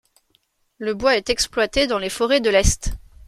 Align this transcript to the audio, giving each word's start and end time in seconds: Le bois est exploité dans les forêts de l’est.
Le 0.79 0.95
bois 0.95 1.15
est 1.15 1.29
exploité 1.29 1.85
dans 1.85 1.99
les 1.99 2.09
forêts 2.09 2.41
de 2.41 2.49
l’est. 2.49 2.97